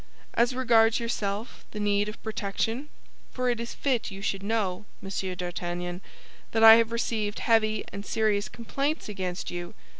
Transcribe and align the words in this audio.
As 0.33 0.55
regards 0.55 0.99
yourself, 0.99 1.63
the 1.69 1.79
need 1.79 2.09
of 2.09 2.23
protection; 2.23 2.89
for 3.31 3.51
it 3.51 3.59
is 3.59 3.75
fit 3.75 4.09
you 4.09 4.19
should 4.23 4.41
know, 4.41 4.85
Monsieur 4.99 5.35
d'Artagnan, 5.35 6.01
that 6.53 6.63
I 6.63 6.77
have 6.77 6.91
received 6.91 7.37
heavy 7.37 7.85
and 7.93 8.03
serious 8.03 8.49
complaints 8.49 9.07
against 9.07 9.51
you. 9.51 9.75